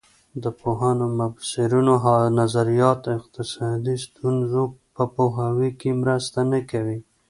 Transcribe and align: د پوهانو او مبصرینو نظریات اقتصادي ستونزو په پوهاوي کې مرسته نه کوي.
د 0.43 0.45
پوهانو 0.59 1.03
او 1.09 1.13
مبصرینو 1.21 1.95
نظریات 2.39 3.01
اقتصادي 3.17 3.95
ستونزو 4.05 4.63
په 4.95 5.03
پوهاوي 5.15 5.69
کې 5.79 5.89
مرسته 6.01 6.39
نه 6.51 6.59
کوي. 6.71 6.99